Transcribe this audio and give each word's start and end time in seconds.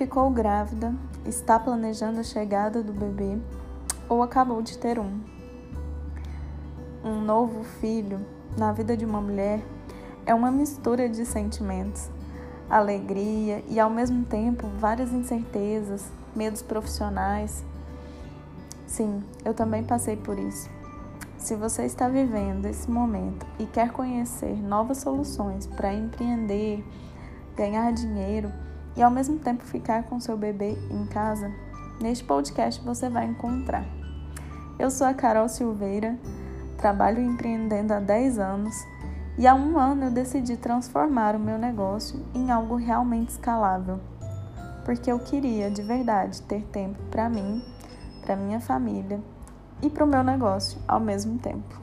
ficou 0.00 0.30
grávida, 0.30 0.94
está 1.26 1.58
planejando 1.58 2.20
a 2.20 2.22
chegada 2.22 2.82
do 2.82 2.90
bebê 2.90 3.36
ou 4.08 4.22
acabou 4.22 4.62
de 4.62 4.78
ter 4.78 4.98
um. 4.98 5.20
Um 7.04 7.20
novo 7.20 7.62
filho 7.62 8.18
na 8.56 8.72
vida 8.72 8.96
de 8.96 9.04
uma 9.04 9.20
mulher 9.20 9.62
é 10.24 10.34
uma 10.34 10.50
mistura 10.50 11.06
de 11.06 11.26
sentimentos, 11.26 12.08
alegria 12.70 13.62
e 13.68 13.78
ao 13.78 13.90
mesmo 13.90 14.24
tempo 14.24 14.66
várias 14.78 15.12
incertezas, 15.12 16.10
medos 16.34 16.62
profissionais. 16.62 17.62
Sim, 18.86 19.22
eu 19.44 19.52
também 19.52 19.84
passei 19.84 20.16
por 20.16 20.38
isso. 20.38 20.70
Se 21.36 21.54
você 21.54 21.84
está 21.84 22.08
vivendo 22.08 22.64
esse 22.64 22.90
momento 22.90 23.46
e 23.58 23.66
quer 23.66 23.92
conhecer 23.92 24.56
novas 24.62 24.96
soluções 24.96 25.66
para 25.66 25.92
empreender, 25.92 26.82
ganhar 27.54 27.92
dinheiro 27.92 28.50
e 29.00 29.02
ao 29.02 29.10
mesmo 29.10 29.38
tempo 29.38 29.64
ficar 29.64 30.02
com 30.02 30.20
seu 30.20 30.36
bebê 30.36 30.76
em 30.90 31.06
casa, 31.06 31.50
neste 32.02 32.22
podcast 32.22 32.84
você 32.84 33.08
vai 33.08 33.24
encontrar. 33.24 33.82
Eu 34.78 34.90
sou 34.90 35.06
a 35.06 35.14
Carol 35.14 35.48
Silveira, 35.48 36.18
trabalho 36.76 37.18
empreendendo 37.18 37.94
há 37.94 37.98
10 37.98 38.38
anos 38.38 38.74
e 39.38 39.46
há 39.46 39.54
um 39.54 39.78
ano 39.78 40.04
eu 40.04 40.10
decidi 40.10 40.54
transformar 40.58 41.34
o 41.34 41.40
meu 41.40 41.56
negócio 41.56 42.22
em 42.34 42.50
algo 42.50 42.76
realmente 42.76 43.30
escalável, 43.30 43.98
porque 44.84 45.10
eu 45.10 45.18
queria 45.18 45.70
de 45.70 45.80
verdade 45.80 46.42
ter 46.42 46.62
tempo 46.64 46.98
para 47.10 47.26
mim, 47.26 47.64
para 48.20 48.36
minha 48.36 48.60
família 48.60 49.18
e 49.80 49.88
para 49.88 50.04
o 50.04 50.06
meu 50.06 50.22
negócio 50.22 50.78
ao 50.86 51.00
mesmo 51.00 51.38
tempo. 51.38 51.80